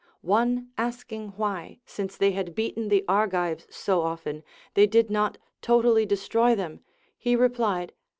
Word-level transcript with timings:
One 0.25 0.69
asking 0.79 1.33
why, 1.37 1.79
since 1.85 2.17
they 2.17 2.31
had 2.31 2.55
beaten 2.55 2.87
the 2.89 3.05
Argives 3.07 3.67
so 3.69 4.01
often, 4.01 4.41
they 4.73 4.87
did 4.87 5.11
not 5.11 5.37
totally 5.61 6.07
destroy 6.07 6.55
them, 6.55 6.79
he 7.19 7.35
replied. 7.35 7.93